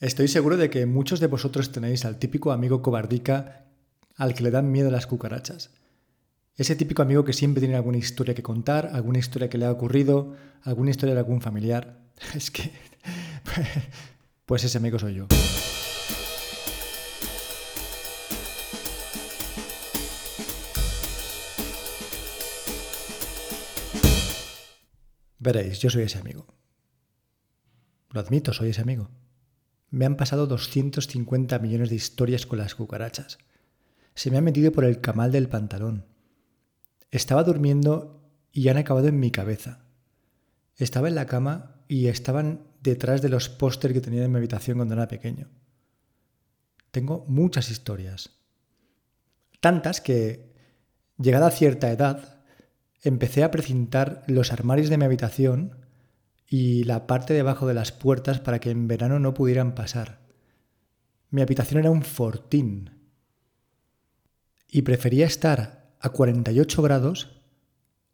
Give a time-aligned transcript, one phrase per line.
[0.00, 3.66] Estoy seguro de que muchos de vosotros tenéis al típico amigo cobardica
[4.16, 5.70] al que le dan miedo las cucarachas.
[6.56, 9.72] Ese típico amigo que siempre tiene alguna historia que contar, alguna historia que le ha
[9.72, 12.00] ocurrido, alguna historia de algún familiar.
[12.34, 12.70] Es que...
[14.46, 15.26] Pues ese amigo soy yo.
[25.38, 26.46] Veréis, yo soy ese amigo.
[28.10, 29.08] Lo admito, soy ese amigo
[29.94, 33.38] me han pasado 250 millones de historias con las cucarachas.
[34.16, 36.04] Se me han metido por el camal del pantalón.
[37.12, 39.84] Estaba durmiendo y han acabado en mi cabeza.
[40.74, 44.78] Estaba en la cama y estaban detrás de los pósters que tenía en mi habitación
[44.78, 45.48] cuando era pequeño.
[46.90, 48.30] Tengo muchas historias.
[49.60, 50.56] Tantas que,
[51.18, 52.42] llegada a cierta edad,
[53.00, 55.83] empecé a precintar los armarios de mi habitación
[56.56, 60.20] y la parte debajo de las puertas para que en verano no pudieran pasar.
[61.30, 62.90] Mi habitación era un fortín
[64.68, 67.42] y prefería estar a 48 grados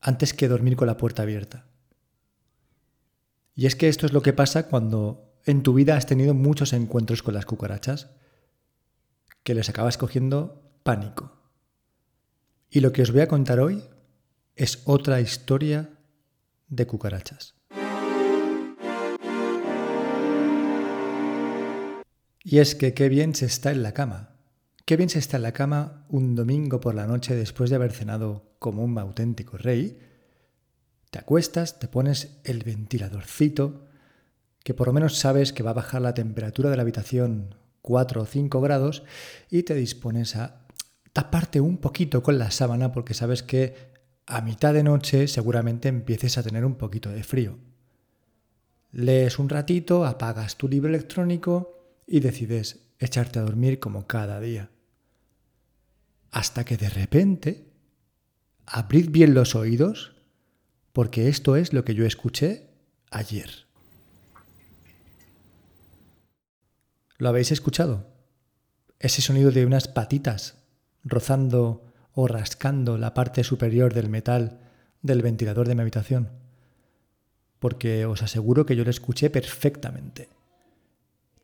[0.00, 1.66] antes que dormir con la puerta abierta.
[3.54, 6.72] Y es que esto es lo que pasa cuando en tu vida has tenido muchos
[6.72, 8.08] encuentros con las cucarachas,
[9.42, 11.36] que les acabas cogiendo pánico.
[12.70, 13.84] Y lo que os voy a contar hoy
[14.56, 15.90] es otra historia
[16.68, 17.59] de cucarachas.
[22.42, 24.36] Y es que qué bien se está en la cama.
[24.86, 27.92] Qué bien se está en la cama un domingo por la noche después de haber
[27.92, 30.00] cenado como un auténtico rey.
[31.10, 33.86] Te acuestas, te pones el ventiladorcito,
[34.64, 38.22] que por lo menos sabes que va a bajar la temperatura de la habitación 4
[38.22, 39.02] o 5 grados,
[39.50, 40.66] y te dispones a
[41.12, 43.90] taparte un poquito con la sábana porque sabes que
[44.26, 47.58] a mitad de noche seguramente empieces a tener un poquito de frío.
[48.92, 51.79] Lees un ratito, apagas tu libro electrónico,
[52.10, 54.68] y decides echarte a dormir como cada día.
[56.32, 57.70] Hasta que de repente,
[58.66, 60.16] abrid bien los oídos,
[60.92, 62.68] porque esto es lo que yo escuché
[63.12, 63.48] ayer.
[67.16, 68.08] ¿Lo habéis escuchado?
[68.98, 70.56] Ese sonido de unas patitas
[71.04, 74.58] rozando o rascando la parte superior del metal
[75.00, 76.28] del ventilador de mi habitación.
[77.60, 80.39] Porque os aseguro que yo lo escuché perfectamente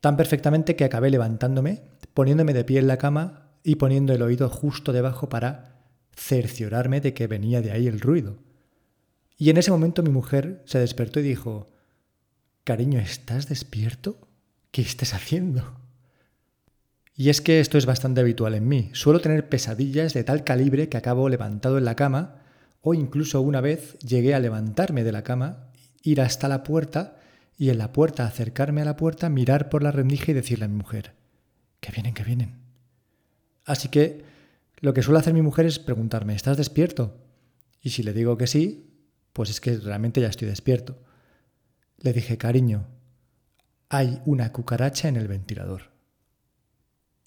[0.01, 1.83] tan perfectamente que acabé levantándome,
[2.15, 5.83] poniéndome de pie en la cama y poniendo el oído justo debajo para
[6.15, 8.39] cerciorarme de que venía de ahí el ruido.
[9.37, 11.71] Y en ese momento mi mujer se despertó y dijo,
[12.65, 14.19] Cariño, ¿estás despierto?
[14.71, 15.81] ¿Qué estás haciendo?
[17.15, 18.91] Y es que esto es bastante habitual en mí.
[18.93, 22.43] Suelo tener pesadillas de tal calibre que acabo levantado en la cama
[22.83, 25.71] o incluso una vez llegué a levantarme de la cama,
[26.03, 27.19] ir hasta la puerta
[27.57, 30.69] y en la puerta acercarme a la puerta, mirar por la rendija y decirle a
[30.69, 31.15] mi mujer,
[31.81, 32.55] que vienen, que vienen.
[33.65, 34.25] Así que
[34.79, 37.17] lo que suele hacer mi mujer es preguntarme, ¿estás despierto?
[37.81, 38.91] Y si le digo que sí,
[39.33, 40.99] pues es que realmente ya estoy despierto.
[41.99, 42.87] Le dije, cariño,
[43.89, 45.91] hay una cucaracha en el ventilador.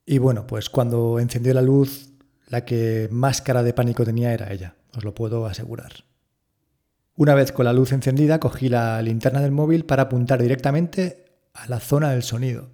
[0.06, 2.10] Y bueno, pues cuando encendió la luz,
[2.48, 6.09] la que más cara de pánico tenía era ella, os lo puedo asegurar.
[7.20, 11.68] Una vez con la luz encendida, cogí la linterna del móvil para apuntar directamente a
[11.68, 12.70] la zona del sonido.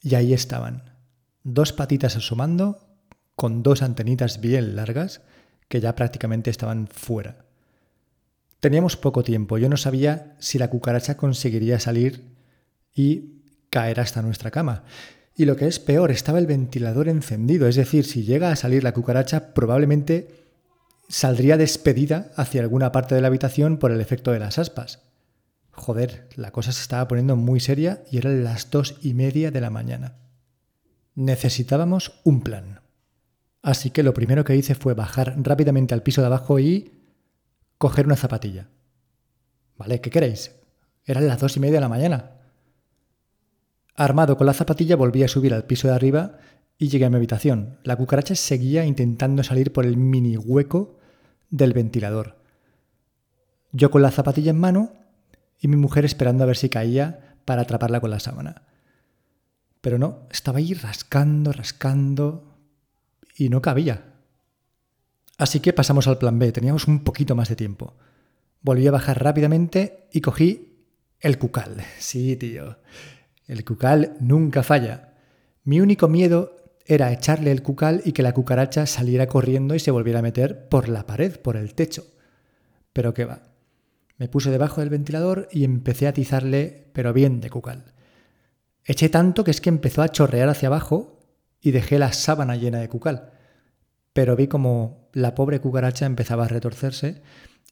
[0.00, 0.94] Y ahí estaban,
[1.42, 2.86] dos patitas asomando,
[3.34, 5.22] con dos antenitas bien largas,
[5.66, 7.46] que ya prácticamente estaban fuera.
[8.60, 12.36] Teníamos poco tiempo, yo no sabía si la cucaracha conseguiría salir
[12.94, 14.84] y caer hasta nuestra cama.
[15.34, 18.84] Y lo que es peor, estaba el ventilador encendido, es decir, si llega a salir
[18.84, 20.49] la cucaracha, probablemente
[21.10, 25.02] saldría despedida hacia alguna parte de la habitación por el efecto de las aspas.
[25.72, 29.60] Joder, la cosa se estaba poniendo muy seria y eran las dos y media de
[29.60, 30.18] la mañana.
[31.16, 32.80] Necesitábamos un plan.
[33.60, 36.92] Así que lo primero que hice fue bajar rápidamente al piso de abajo y
[37.76, 38.68] coger una zapatilla.
[39.76, 40.00] ¿Vale?
[40.00, 40.54] ¿Qué queréis?
[41.04, 42.36] Eran las dos y media de la mañana.
[43.96, 46.38] Armado con la zapatilla volví a subir al piso de arriba
[46.78, 47.78] y llegué a mi habitación.
[47.82, 50.99] La cucaracha seguía intentando salir por el mini hueco
[51.50, 52.36] del ventilador.
[53.72, 54.92] Yo con la zapatilla en mano
[55.60, 58.62] y mi mujer esperando a ver si caía para atraparla con la sábana.
[59.80, 62.56] Pero no, estaba ahí rascando, rascando
[63.36, 64.04] y no cabía.
[65.38, 67.94] Así que pasamos al plan B, teníamos un poquito más de tiempo.
[68.62, 70.86] Volví a bajar rápidamente y cogí
[71.20, 71.82] el cucal.
[71.98, 72.78] Sí, tío.
[73.46, 75.14] El cucal nunca falla.
[75.64, 76.56] Mi único miedo
[76.86, 80.68] era echarle el cucal y que la cucaracha saliera corriendo y se volviera a meter
[80.68, 82.04] por la pared, por el techo.
[82.92, 83.50] Pero qué va.
[84.16, 87.94] Me puse debajo del ventilador y empecé a atizarle, pero bien de cucal.
[88.84, 91.20] Eché tanto que es que empezó a chorrear hacia abajo
[91.60, 93.32] y dejé la sábana llena de cucal.
[94.12, 97.22] Pero vi como la pobre cucaracha empezaba a retorcerse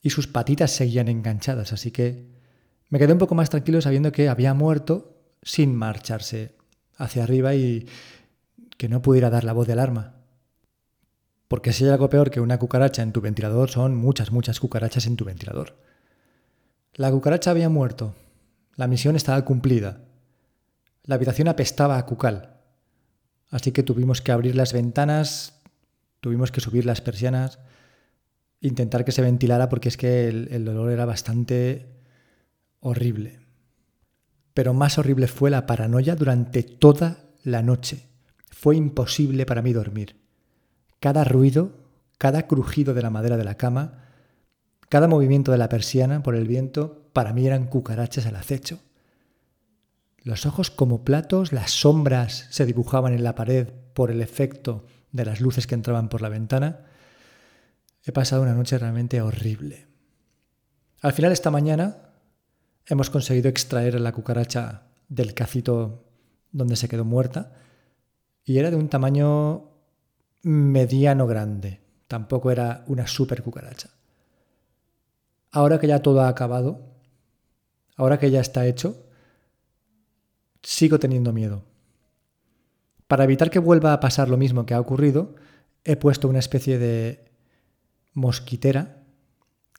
[0.03, 2.29] y sus patitas seguían enganchadas, así que
[2.89, 6.57] me quedé un poco más tranquilo sabiendo que había muerto sin marcharse
[6.97, 7.87] hacia arriba y
[8.79, 10.15] que no pudiera dar la voz de alarma.
[11.49, 15.07] Porque si hay algo peor que una cucaracha en tu ventilador, son muchas, muchas cucarachas
[15.07, 15.77] en tu ventilador.
[16.95, 18.15] La cucaracha había muerto.
[18.77, 20.01] La misión estaba cumplida.
[21.05, 22.55] La habitación apestaba a cucal.
[23.51, 25.61] Así que tuvimos que abrir las ventanas,
[26.21, 27.59] tuvimos que subir las persianas,
[28.61, 31.87] intentar que se ventilara porque es que el, dolor era bastante
[32.81, 33.41] horrible.
[34.55, 38.09] Pero más horrible fue la paranoia durante toda la noche.
[38.51, 40.17] Fue imposible para mí dormir.
[41.01, 41.73] Cada ruido,
[42.19, 44.05] cada crujido de la madera de la cama,
[44.89, 48.81] cada movimiento de la persiana por el viento, para mí eran cucarachas al acecho.
[50.23, 55.25] Los ojos como platos, las sombras se dibujaban en la pared por el efecto de
[55.25, 56.81] las luces que entraban por la ventana.
[58.05, 59.87] He pasado una noche realmente horrible.
[61.01, 62.11] Al final esta mañana
[62.87, 66.05] hemos conseguido extraer a la cucaracha del cacito
[66.51, 67.53] donde se quedó muerta
[68.49, 69.65] y era de un tamaño
[70.43, 73.91] mediano grande, tampoco era una super cucaracha.
[75.51, 76.81] Ahora que ya todo ha acabado,
[77.97, 79.05] ahora que ya está hecho,
[80.63, 81.63] sigo teniendo miedo.
[83.07, 85.35] Para evitar que vuelva a pasar lo mismo que ha ocurrido,
[85.85, 87.31] he puesto una especie de
[88.15, 89.03] mosquitera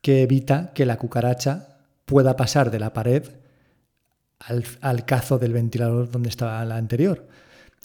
[0.03, 3.23] que evita que la cucaracha pueda pasar de la pared
[4.37, 7.27] al, cazo del ventilador donde estaba la anterior.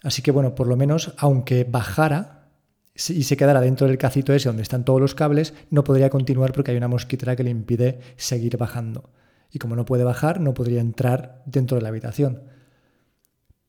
[0.05, 2.51] Así que bueno, por lo menos, aunque bajara
[2.95, 6.53] y se quedara dentro del cacito ese donde están todos los cables, no podría continuar
[6.53, 9.11] porque hay una mosquitera que le impide seguir bajando.
[9.51, 12.43] Y como no puede bajar, no podría entrar dentro de la habitación.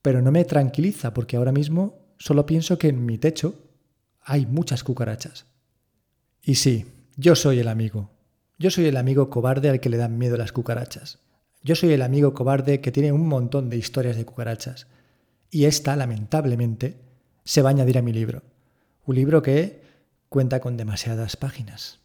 [0.01, 3.55] Pero no me tranquiliza porque ahora mismo solo pienso que en mi techo
[4.21, 5.45] hay muchas cucarachas.
[6.43, 6.85] Y sí,
[7.15, 8.11] yo soy el amigo,
[8.59, 11.19] yo soy el amigo cobarde al que le dan miedo las cucarachas.
[11.63, 14.87] Yo soy el amigo cobarde que tiene un montón de historias de cucarachas.
[15.55, 16.97] Y esta, lamentablemente,
[17.45, 18.41] se va a añadir a mi libro.
[19.05, 19.79] Un libro que
[20.27, 22.01] cuenta con demasiadas páginas.